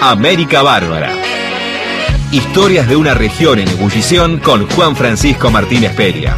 [0.00, 1.12] América Bárbara.
[2.32, 6.36] Historias de una región en ebullición con Juan Francisco Martínez Peria.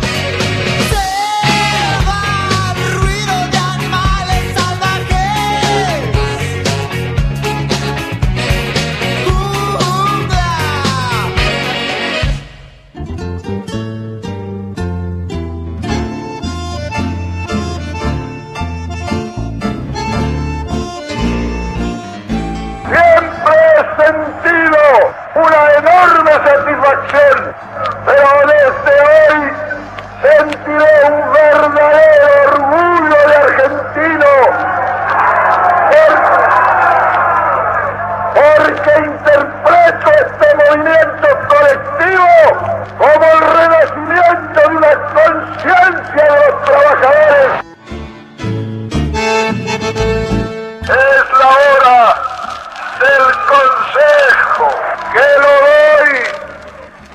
[55.12, 56.12] que lo doy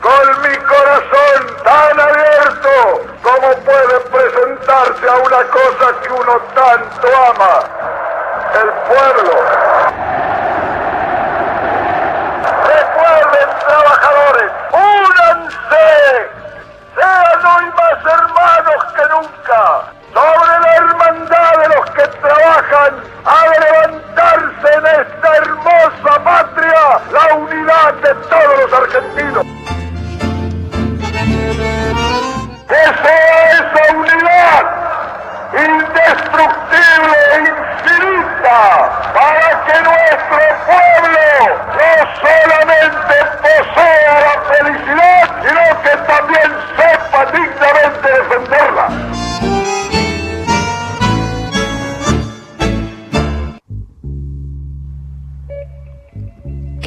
[0.02, 7.64] con mi corazón tan abierto como puede presentarse a una cosa que uno tanto ama,
[8.54, 9.34] el pueblo.
[12.68, 16.30] Recuerden, trabajadores, únanse,
[16.96, 19.62] sean hoy más hermanos que nunca,
[20.14, 23.17] sobre la hermandad de los que trabajan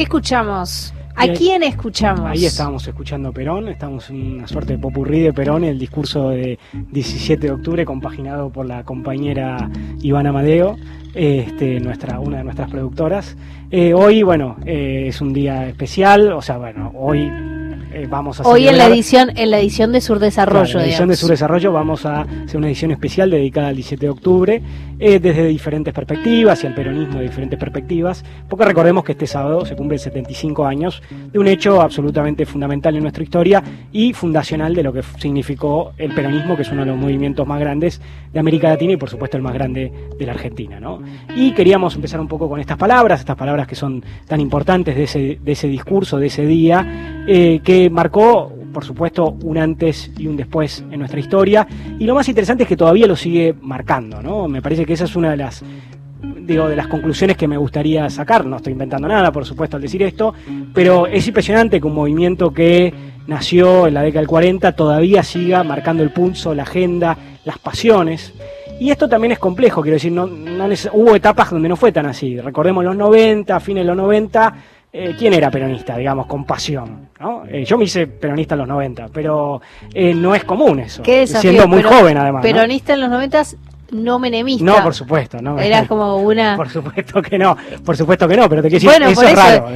[0.03, 0.95] escuchamos?
[1.17, 2.31] ¿A quién escuchamos?
[2.31, 6.59] Ahí estábamos escuchando Perón, estamos en una suerte de popurrí de Perón, el discurso de
[6.73, 9.69] 17 de octubre, compaginado por la compañera
[10.01, 10.77] Ivana Amadeo,
[11.15, 13.37] este, nuestra, una de nuestras productoras.
[13.71, 17.31] Eh, hoy, bueno, eh, es un día especial, o sea, bueno, hoy
[17.93, 20.73] eh, vamos a Hoy en la edición en la edición de Sur Desarrollo.
[20.73, 24.07] en la edición de Sur Desarrollo vamos a hacer una edición especial dedicada al 17
[24.07, 24.63] de octubre
[25.03, 29.65] eh, desde diferentes perspectivas y al peronismo de diferentes perspectivas, porque recordemos que este sábado
[29.65, 31.03] se cumplen 75 años
[31.33, 33.63] de un hecho absolutamente fundamental en nuestra historia
[33.93, 37.59] y fundacional de lo que significó el peronismo, que es uno de los movimientos más
[37.59, 37.99] grandes
[38.31, 40.79] de América Latina y por supuesto el más grande de la Argentina.
[40.79, 41.01] ¿no?
[41.35, 45.05] Y queríamos empezar un poco con estas palabras, estas palabras que son tan importantes de
[45.05, 50.27] ese, de ese discurso, de ese día, eh, que marcó, por supuesto, un antes y
[50.27, 51.67] un después en nuestra historia.
[51.99, 54.49] Y lo más interesante es que todavía lo sigue marcando, ¿no?
[54.49, 55.65] Me parece que esa es una de las
[56.23, 58.45] digo, de las conclusiones que me gustaría sacar.
[58.45, 60.35] No estoy inventando nada, por supuesto, al decir esto,
[60.75, 62.93] pero es impresionante que un movimiento que
[63.27, 68.35] nació en la década del 40 todavía siga marcando el pulso, la agenda, las pasiones.
[68.81, 72.07] Y esto también es complejo, quiero decir, no, no hubo etapas donde no fue tan
[72.07, 72.41] así.
[72.41, 74.55] Recordemos los 90, fines de los 90,
[74.93, 77.11] eh, ¿quién era peronista, digamos, con pasión?
[77.21, 77.45] ¿no?
[77.47, 79.61] Eh, yo me hice peronista en los 90, pero
[79.95, 81.03] eh, no es común eso.
[81.05, 82.43] Siendo muy joven, además.
[82.43, 83.43] Peronista en los 90
[83.93, 84.65] no menemista.
[84.65, 85.59] No, por supuesto, no.
[85.59, 86.57] Era como una.
[86.57, 89.67] Por supuesto que no, por supuesto que no, pero te quiero decir, eso es raro.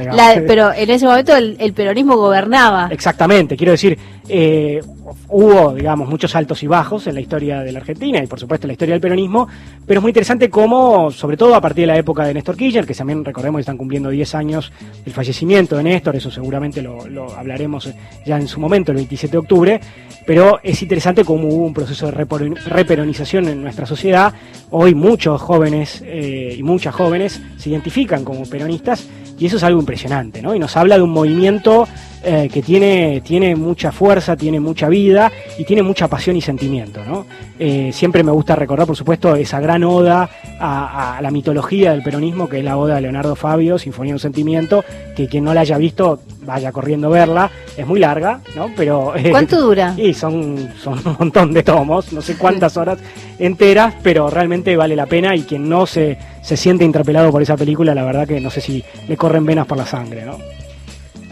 [0.47, 2.89] pero en ese momento el, peronismo gobernaba.
[2.91, 4.81] Exactamente, quiero decir, eh,
[5.29, 8.65] hubo, digamos, muchos altos y bajos en la historia de la Argentina y por supuesto
[8.65, 9.47] en la historia del peronismo,
[9.85, 12.85] pero es muy interesante cómo, sobre todo a partir de la época de Néstor Kirchner,
[12.85, 14.71] que también recordemos que están cumpliendo 10 años
[15.03, 17.89] del fallecimiento de Néstor, eso seguramente lo, lo hablaremos
[18.25, 19.81] ya en su momento, el 27 de octubre,
[20.25, 22.25] pero es interesante cómo hubo un proceso de
[22.65, 24.33] reperonización en nuestra sociedad.
[24.71, 29.79] Hoy muchos jóvenes eh, y muchas jóvenes se identifican como peronistas y eso es algo
[29.79, 30.55] impresionante, ¿no?
[30.55, 31.87] Y nos habla de un movimiento
[32.23, 37.03] eh, que tiene, tiene mucha fuerza, tiene mucha vida y tiene mucha pasión y sentimiento.
[37.05, 37.25] ¿no?
[37.59, 42.49] Eh, siempre me gusta recordar, por supuesto, esa gran oda a, la mitología del peronismo,
[42.49, 44.83] que es la oda de Leonardo Fabio, Sinfonía de un Sentimiento,
[45.15, 47.51] que quien no la haya visto vaya corriendo a verla.
[47.77, 48.71] Es muy larga, ¿no?
[48.75, 49.93] Pero, eh, ¿Cuánto dura?
[49.97, 52.99] Y son, son un montón de tomos, no sé cuántas horas
[53.39, 57.55] enteras, pero realmente vale la pena y quien no se, se siente interpelado por esa
[57.55, 60.37] película, la verdad que no sé si le corren venas por la sangre, ¿no?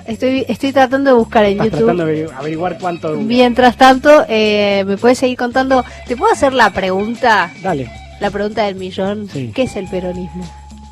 [0.05, 1.71] Estoy, estoy tratando de buscar en YouTube.
[1.71, 3.15] tratando de averiguar cuánto.
[3.15, 5.83] Mientras tanto, eh, ¿me puedes seguir contando?
[6.07, 7.51] ¿Te puedo hacer la pregunta?
[7.61, 7.89] Dale.
[8.19, 9.27] La pregunta del millón.
[9.27, 10.45] ¿Qué es el peronismo?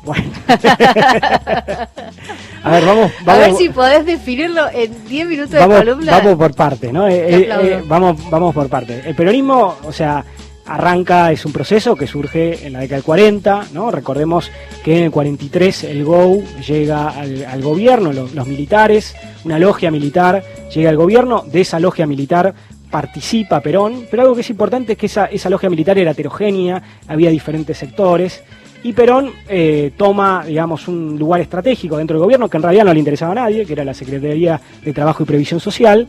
[0.04, 0.24] Bueno.
[0.48, 1.88] a
[2.70, 6.18] ver, vamos, A ver si podés definirlo en 10 minutos vamos, de columna.
[6.18, 7.06] Vamos por parte, ¿no?
[7.06, 9.02] Eh, eh, vamos, vamos por parte.
[9.06, 10.24] El peronismo, o sea,
[10.66, 13.90] arranca, es un proceso que surge en la década del 40, ¿no?
[13.90, 14.50] Recordemos
[14.84, 19.14] que en el 43 el GO llega al, gobierno, los, militares,
[19.44, 20.42] una logia militar
[20.72, 22.54] llega al gobierno, de esa logia militar
[22.90, 26.82] participa Perón, pero algo que es importante es que esa, esa logia militar era heterogénea,
[27.08, 28.42] había diferentes sectores,
[28.84, 32.92] y Perón eh, toma, digamos, un lugar estratégico dentro del gobierno que en realidad no
[32.92, 36.08] le interesaba a nadie, que era la Secretaría de Trabajo y Previsión Social.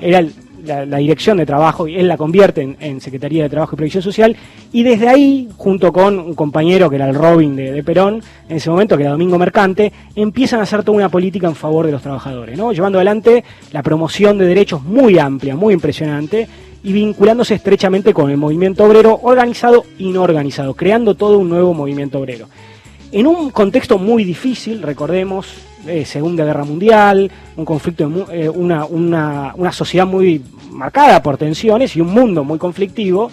[0.00, 0.24] Era
[0.64, 4.36] la, Dirección de Trabajo y él la convierte en, Secretaría de Trabajo y Previsión Social.
[4.72, 8.70] Y desde ahí, junto con un compañero que era el Robin de, Perón, en ese
[8.70, 12.02] momento, que era Domingo Mercante, empiezan a hacer toda una política en favor de los
[12.02, 12.72] trabajadores, ¿no?
[12.72, 16.48] llevando adelante la promoción de derechos muy amplia, muy impresionante
[16.82, 21.72] y vinculándose estrechamente con el movimiento obrero organizado y no organizado, creando todo un nuevo
[21.72, 22.46] movimiento obrero.
[23.10, 25.46] En un contexto muy difícil, recordemos,
[25.86, 32.00] eh, Segunda Guerra Mundial, un conflicto, eh, una, una, sociedad muy marcada por tensiones y
[32.00, 33.30] un mundo muy conflictivo,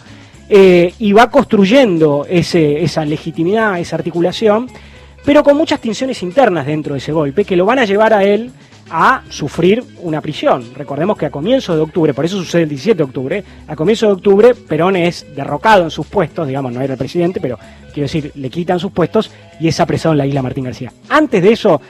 [0.49, 4.69] eh, y va construyendo ese, esa legitimidad, esa articulación,
[5.23, 8.23] pero con muchas tensiones internas dentro de ese golpe que lo van a llevar a
[8.23, 8.51] él
[8.91, 10.65] a sufrir una prisión.
[10.75, 14.09] Recordemos que a comienzos de octubre, por eso sucede el 17 de octubre, a comienzos
[14.09, 17.57] de octubre Perón es derrocado en sus puestos, digamos, no era el presidente, pero
[17.93, 20.91] quiero decir, le quitan sus puestos y es apresado en la isla Martín García.
[21.07, 21.81] Antes de eso,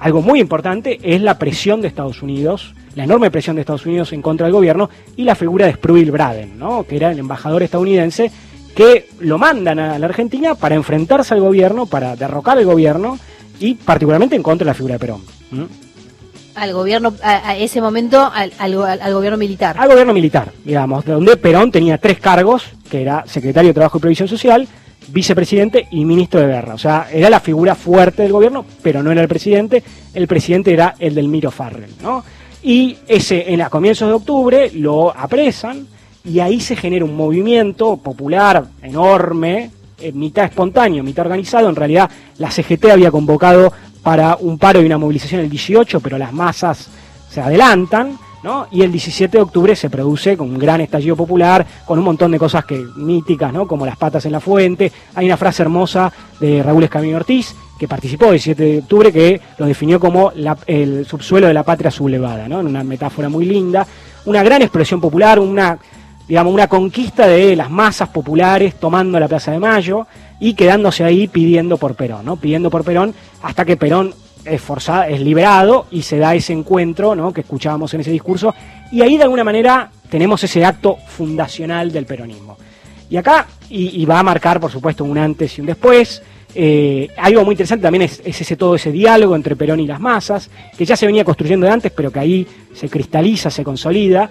[0.00, 4.12] algo muy importante es la presión de Estados Unidos, la enorme presión de Estados Unidos
[4.12, 6.84] en contra del gobierno y la figura de Spruill Braden, ¿no?
[6.84, 8.30] que era el embajador estadounidense
[8.74, 13.18] que lo mandan a la Argentina para enfrentarse al gobierno, para derrocar al gobierno
[13.58, 15.20] y particularmente en contra de la figura de Perón
[16.58, 19.76] al gobierno, a, ese momento, al, al, gobierno militar.
[19.78, 24.00] Al gobierno militar, digamos, donde Perón tenía tres cargos, que era secretario de Trabajo y
[24.00, 24.66] Previsión Social,
[25.08, 26.74] vicepresidente y ministro de guerra.
[26.74, 29.82] O sea, era la figura fuerte del gobierno, pero no era el presidente.
[30.12, 32.24] El presidente era el del Miro Farrell, ¿no?
[32.62, 35.86] Y ese, en a comienzos de octubre, lo apresan
[36.24, 41.68] y ahí se genera un movimiento popular enorme, eh, mitad espontáneo, mitad organizado.
[41.68, 43.72] En realidad, la CGT había convocado
[44.02, 46.88] para un paro y una movilización el 18, pero las masas
[47.30, 48.66] se adelantan, ¿no?
[48.70, 52.30] Y el 17 de octubre se produce con un gran estallido popular, con un montón
[52.30, 53.66] de cosas que míticas, ¿no?
[53.66, 54.90] Como las patas en la fuente.
[55.14, 59.40] Hay una frase hermosa de Raúl Escamillo Ortiz, que participó el 17 de octubre, que
[59.56, 60.32] lo definió como
[60.66, 62.60] el subsuelo de la patria sublevada, ¿no?
[62.60, 63.86] En una metáfora muy linda.
[64.24, 65.78] Una gran expresión popular, una,
[66.26, 70.06] digamos, una conquista de las masas populares tomando la Plaza de Mayo
[70.40, 72.36] y quedándose ahí pidiendo por Perón, ¿no?
[72.36, 74.12] Pidiendo por Perón hasta que Perón
[74.48, 77.32] es forzado, es liberado y se da ese encuentro, ¿no?
[77.32, 78.54] Que escuchábamos en ese discurso
[78.90, 82.56] y ahí de alguna manera tenemos ese acto fundacional del peronismo.
[83.10, 86.22] Y acá, y, va a marcar, por supuesto, un antes y un después.
[86.54, 90.00] Eh, algo muy interesante también es, es, ese todo ese diálogo entre Perón y las
[90.00, 94.30] masas, que ya se venía construyendo de antes, pero que ahí se cristaliza, se consolida.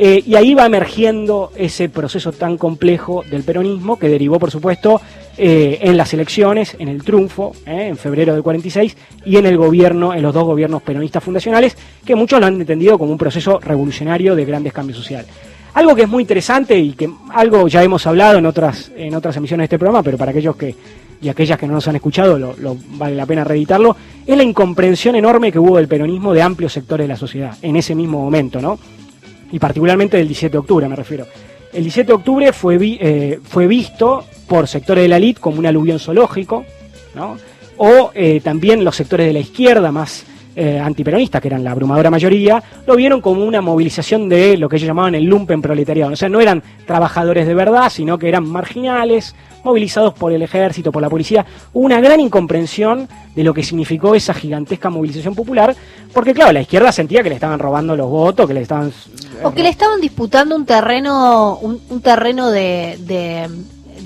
[0.00, 5.00] Eh, y ahí va emergiendo ese proceso tan complejo del peronismo que derivó, por supuesto,
[5.36, 9.56] eh, en las elecciones, en el triunfo, eh, en febrero del 46, y en el
[9.56, 13.58] gobierno, en los dos gobiernos peronistas fundacionales, que muchos lo han entendido como un proceso
[13.58, 15.28] revolucionario de grandes cambios sociales.
[15.74, 19.36] Algo que es muy interesante y que algo ya hemos hablado en otras, en otras
[19.36, 20.76] emisiones de este programa, pero para aquellos que
[21.20, 25.16] y aquellas que no nos han escuchado lo, vale la pena reeditarlo, es la incomprensión
[25.16, 28.60] enorme que hubo del peronismo de amplios sectores de la sociedad en ese mismo momento,
[28.60, 28.78] ¿no?
[29.50, 31.26] Y particularmente del 17 de octubre me refiero.
[31.72, 35.66] El 17 de octubre fue, eh, fue visto por sectores de la elite como un
[35.66, 36.64] aluvión zoológico,
[37.14, 37.36] ¿no?
[37.78, 40.24] o eh, también los sectores de la izquierda más
[40.60, 44.74] eh, antiperonistas, que eran la abrumadora mayoría, lo vieron como una movilización de lo que
[44.74, 46.12] ellos llamaban el lumpen proletariado.
[46.12, 50.90] O sea, no eran trabajadores de verdad, sino que eran marginales, movilizados por el ejército,
[50.90, 55.76] por la policía, una gran incomprensión de lo que significó esa gigantesca movilización popular,
[56.12, 58.92] porque claro, la izquierda sentía que le estaban robando los votos, que le estaban...
[59.44, 63.46] O que le estaban disputando un terreno, un, terreno de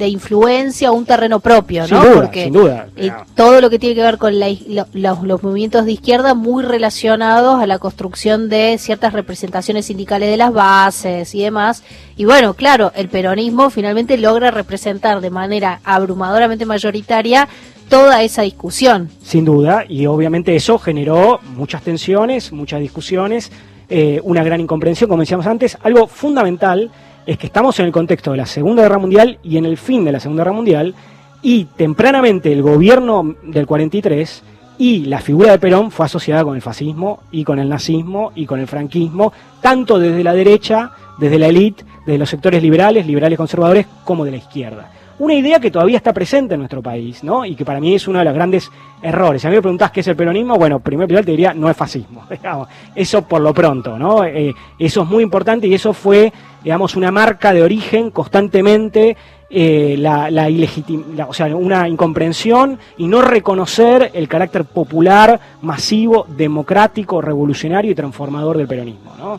[0.07, 2.03] influencia o un terreno propio, ¿no?
[2.15, 2.89] Porque sin duda.
[3.35, 7.79] todo lo que tiene que ver con los, movimientos de izquierda muy relacionados a la
[7.79, 11.83] construcción de ciertas representaciones sindicales de las bases y demás.
[12.17, 17.49] Y bueno, claro, el peronismo finalmente logra representar de manera abrumadoramente mayoritaria
[17.89, 19.11] toda esa discusión.
[19.23, 23.53] Sin duda, y obviamente eso generó muchas tensiones, muchas discusiones,
[23.89, 26.91] eh, una gran incomprensión, como decíamos antes, algo fundamental
[27.27, 30.05] es que estamos en el contexto de la Segunda Guerra Mundial y en el fin
[30.05, 30.95] de la Segunda Guerra Mundial,
[31.43, 34.43] y tempranamente el gobierno del 43
[34.79, 38.47] y la figura de Perón fue asociada con el fascismo y con el nazismo y
[38.47, 43.37] con el franquismo, tanto desde la derecha, desde la élite, desde los sectores liberales, liberales
[43.37, 44.91] conservadores, como de la izquierda
[45.23, 47.45] una idea que todavía está presente en nuestro país, ¿no?
[47.45, 48.69] Y que para mí es uno de los grandes
[49.01, 49.41] errores.
[49.41, 51.77] Si a mí me preguntás qué es el peronismo, bueno, primero te diría, no es
[51.77, 52.27] fascismo.
[52.97, 54.25] Eso por lo pronto, ¿no?
[54.25, 56.33] Eh, eso es muy importante y eso fue,
[56.65, 59.17] digamos, una marca de origen constantemente
[59.49, 66.27] eh, la, la, la, o sea, una incomprensión y no reconocer el carácter popular, masivo,
[66.29, 69.39] democrático, revolucionario y transformador del peronismo, ¿no?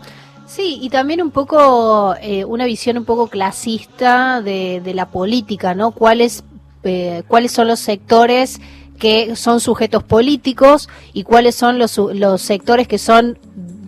[0.55, 5.73] Sí, y también un poco eh, una visión un poco clasista de, de la política,
[5.73, 5.89] ¿no?
[5.89, 6.43] ¿Cuáles,
[6.83, 8.61] eh, ¿Cuáles son los sectores
[8.99, 13.39] que son sujetos políticos y cuáles son los, los sectores que son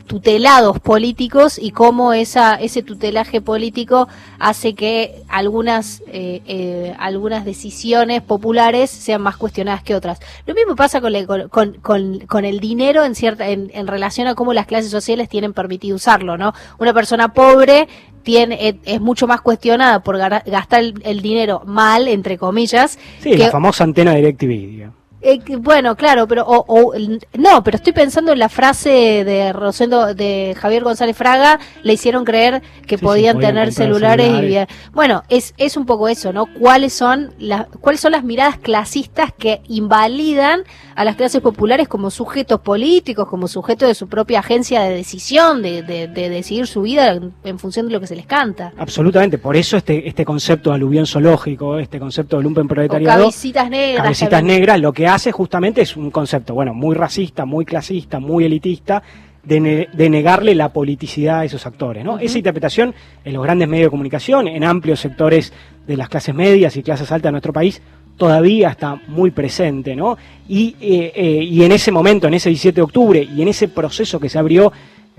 [0.08, 4.08] tutelados políticos y cómo esa, ese tutelaje político
[4.40, 10.20] hace que algunas, eh, eh, algunas decisiones populares sean más cuestionadas que otras.
[10.46, 11.14] Lo mismo pasa con,
[11.50, 15.30] con, con, con el dinero en, cierta, en, en, relación a cómo las clases sociales
[15.30, 16.54] tienen permitido usarlo, ¿no?
[16.78, 17.88] Una persona pobre
[18.24, 23.00] tiene, es mucho más cuestionada por gastar el, dinero mal, entre comillas.
[23.22, 24.92] Sí, la famosa antena DirecTV,
[25.28, 26.94] eh, bueno, claro, pero o,
[27.34, 32.26] no, pero estoy pensando en la frase de Rosendo de Javier González Fraga, le hicieron
[32.26, 36.46] creer que podían tener celulares, y bueno, es es un poco eso, ¿no?
[36.46, 40.62] ¿Cuáles son las cuáles son las miradas clasistas que invalidan
[40.96, 45.62] a las clases populares como sujetos políticos, como sujetos de su propia agencia de decisión,
[45.64, 48.74] de, de, decidir su vida en, función de lo que se les canta?
[48.78, 53.70] Absolutamente, por eso este este concepto de aluvión zoológico, este concepto de lumpen proletariado, cabecitas
[53.72, 58.20] negras, cabecitas negras, lo que hace justamente es un concepto, bueno, muy racista, muy clasista,
[58.20, 59.02] muy elitista,
[59.46, 62.04] de, negarle la politicidad a esos actores.
[62.04, 62.18] ¿no?
[62.20, 62.94] Esa interpretación
[63.24, 65.54] en los grandes medios de comunicación, en amplios sectores
[65.86, 67.82] de las clases medias y clases altas de nuestro país,
[68.18, 69.96] todavía está muy presente.
[69.96, 70.18] ¿no?
[70.48, 73.68] Y, eh, eh, y en ese momento, en ese 17 de octubre, y en ese
[73.68, 74.72] proceso que se abrió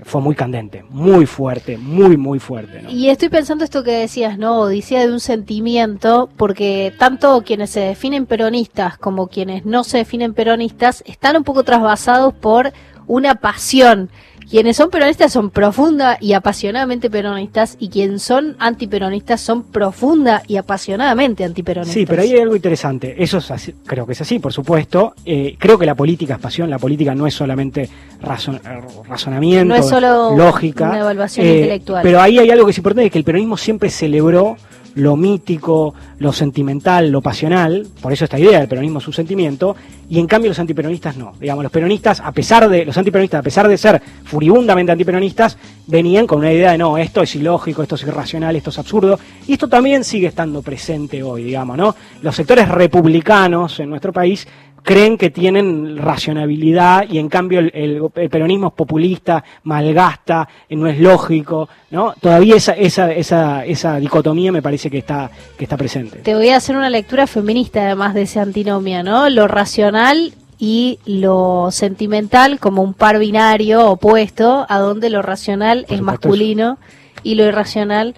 [0.03, 2.83] fue muy candente, muy fuerte, muy, muy fuerte.
[2.89, 4.59] Y estoy pensando esto que decías, ¿no?
[4.61, 10.33] Odisea de un sentimiento, porque tanto quienes se definen peronistas como quienes no se definen
[10.33, 12.73] peronistas están un poco trasvasados por
[13.07, 14.09] una pasión
[14.49, 20.57] quienes son peronistas son profunda y apasionadamente peronistas y quienes son antiperonistas son profunda y
[20.57, 21.93] apasionadamente antiperonistas.
[21.93, 23.15] Sí, pero ahí hay algo interesante.
[23.21, 25.13] Eso es creo que es así, por supuesto.
[25.25, 27.89] Eh, creo que la política es pasión, la política no es solamente
[28.21, 32.03] razonamiento, no es solo lógica, una evaluación eh, intelectual.
[32.03, 34.57] Pero ahí hay algo que es importante, es que el peronismo siempre celebró
[34.97, 39.75] lo mítico, lo sentimental, lo pasional, por eso esta idea del peronismo es su sentimiento,
[40.09, 41.33] y en cambio los antiperonistas no.
[41.39, 46.25] Digamos, los peronistas, a pesar de, los antiperonistas, a pesar de ser furibundamente antiperonistas, venían
[46.25, 49.53] con una idea de no, esto es ilógico, esto es irracional, esto es absurdo, y
[49.53, 51.95] esto también sigue estando presente hoy, digamos, ¿no?
[52.21, 54.47] Los sectores republicanos en nuestro país
[54.87, 58.01] creen que tienen racionabilidad y en cambio el,
[58.31, 62.13] peronismo es populista, malgasta, no es lógico, ¿no?
[62.21, 66.19] Todavía esa, esa, esa, esa dicotomía me parece que está, que está presente.
[66.19, 69.29] Te voy a hacer una lectura feminista además de esa antinomia, ¿no?
[69.29, 76.01] Lo racional y lo sentimental como un par binario opuesto, a donde lo racional es
[76.01, 76.77] masculino
[77.23, 78.15] y lo irracional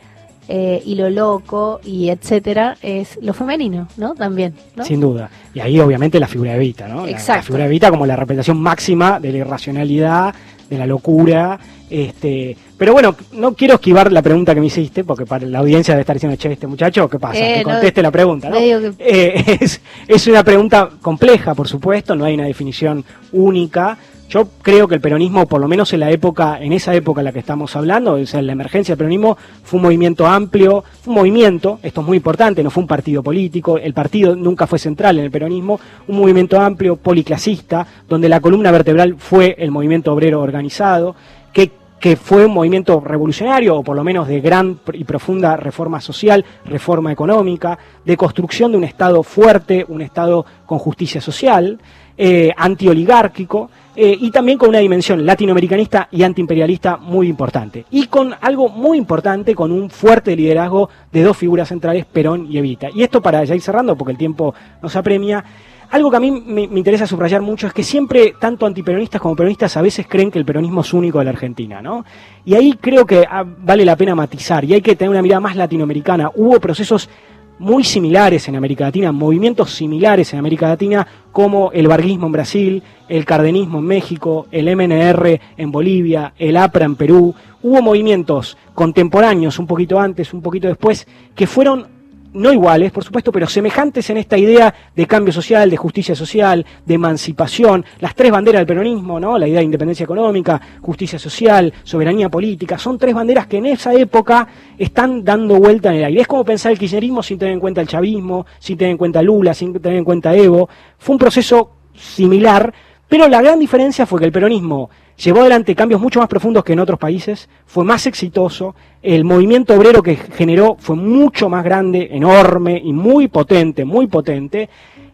[0.52, 4.16] eh, y lo loco y etcétera es lo femenino, ¿no?
[4.16, 4.84] También, ¿no?
[4.84, 5.30] Sin duda.
[5.54, 7.06] Y ahí obviamente la figura de Evita, ¿no?
[7.06, 7.34] Exacto.
[7.34, 10.34] La, figura de Evita como la representación máxima de la irracionalidad,
[10.68, 15.28] de la locura, este, pero bueno, no quiero esquivar la pregunta que me hiciste, porque
[15.28, 17.34] para la audiencia debe estar diciendo, che, este muchacho, ¿qué pasa?
[17.34, 18.58] que eh, conteste la pregunta, ¿no?
[18.58, 18.90] Eh,
[19.62, 23.98] es, es una pregunta compleja, por supuesto, no hay una definición única.
[24.30, 27.26] Yo creo que el peronismo, por lo menos en la época, en esa época en
[27.26, 31.16] la que estamos hablando, o sea, la emergencia del peronismo, fue un movimiento amplio, un
[31.16, 35.18] movimiento, esto es muy importante, no fue un partido político, el partido nunca fue central
[35.18, 40.42] en el peronismo, un movimiento amplio, policlasista, donde la columna vertebral fue el movimiento obrero
[40.42, 41.16] organizado,
[41.52, 46.00] que que fue un movimiento revolucionario, o por lo menos de gran y profunda reforma
[46.00, 51.80] social, reforma económica, de construcción de un Estado fuerte, un Estado con justicia social,
[52.18, 57.86] eh, antioligárquico, eh, y también con una dimensión latinoamericanista y antiimperialista muy importante.
[57.92, 62.58] Y con algo muy importante, con un fuerte liderazgo de dos figuras centrales, Perón y
[62.58, 62.88] Evita.
[62.94, 65.44] Y esto para ya ir cerrando, porque el tiempo nos apremia,
[65.92, 69.76] algo que a mí me, interesa subrayar mucho es que siempre, tanto antiperonistas como peronistas,
[69.76, 72.06] a veces creen que el peronismo es único de la Argentina, ¿no?
[72.46, 75.40] Y ahí creo que ah, vale la pena matizar y hay que tener una mirada
[75.40, 76.32] más latinoamericana.
[76.36, 77.10] Hubo procesos
[77.58, 82.84] muy similares en América Latina, movimientos similares en América Latina, como el varguismo en Brasil,
[83.08, 87.36] el cardenismo en México, el MNR en Bolivia, el APRA en Perú.
[87.62, 91.06] Hubo movimientos contemporáneos, un poquito antes, un poquito después,
[91.36, 91.99] que fueron
[92.34, 96.66] no iguales, por supuesto, pero semejantes en esta idea de cambio social, de justicia social,
[96.86, 99.38] de emancipación, las tres banderas del peronismo, ¿no?
[99.38, 103.94] La idea de independencia económica, justicia social, soberanía política, son tres banderas que en esa
[103.94, 106.22] época están dando vuelta en el aire.
[106.22, 109.22] Es como pensar el kirchnerismo sin tener en cuenta el chavismo, sin tener en cuenta
[109.22, 110.70] Lula, sin tener en cuenta Evo.
[110.98, 112.74] Fue un proceso similar,
[113.10, 116.74] Pero la gran diferencia fue que el peronismo llevó adelante cambios mucho más profundos que
[116.74, 122.10] en otros países, fue más exitoso, el movimiento obrero que generó fue mucho más grande,
[122.12, 124.70] enorme y muy potente, muy potente,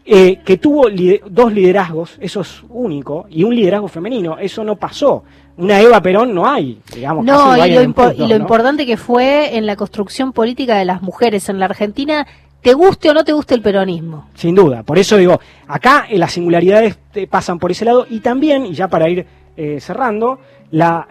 [0.05, 0.87] eh, que tuvo
[1.29, 5.23] dos liderazgos, eso es único, y un liderazgo femenino, eso no pasó.
[5.57, 7.23] Una Eva Perón no hay, digamos.
[7.23, 11.47] No, y, lo, y lo importante que fue en la construcción política de las mujeres
[11.47, 12.27] en la Argentina
[12.65, 14.25] te guste o no te guste el peronismo.
[14.33, 16.97] Sin duda, por eso digo, acá eh, las singularidades
[17.29, 19.23] pasan por ese lado y también, y ya para ir
[19.55, 20.39] eh, cerrando,
[20.71, 21.07] la,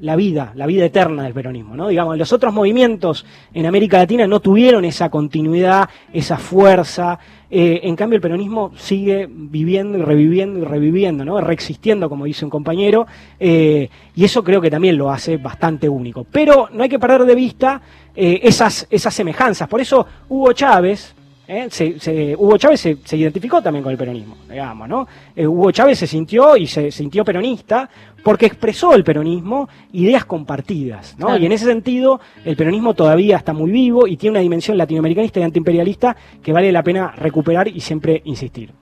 [0.00, 1.76] la, vida, la vida eterna del peronismo.
[1.76, 1.88] ¿no?
[1.88, 7.18] Digamos, los otros movimientos en América Latina no tuvieron esa continuidad, esa fuerza.
[7.50, 11.40] Eh, en cambio, el peronismo sigue viviendo y reviviendo y reviviendo, ¿no?
[11.40, 13.06] reexistiendo, como dice un compañero,
[13.38, 16.24] y eso creo que también lo hace bastante único.
[16.24, 17.82] Pero no hay que perder de vista
[18.16, 19.68] eh, esas, esas semejanzas.
[19.68, 21.14] Por eso Hugo Chávez,
[21.46, 25.06] eh, se, Hugo Chávez se, identificó también con el peronismo, digamos, ¿no?
[25.36, 27.88] Eh, Hugo Chávez se sintió y se sintió peronista
[28.22, 31.36] porque expresó el peronismo ideas compartidas, ¿no?
[31.36, 35.40] Y en ese sentido, el peronismo todavía está muy vivo y tiene una dimensión latinoamericanista
[35.40, 38.72] y antiimperialista que vale la pena recuperar y siempre insistir.